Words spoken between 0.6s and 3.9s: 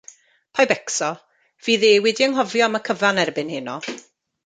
becso, fydd e wedi anghofio am y cyfan erbyn heno.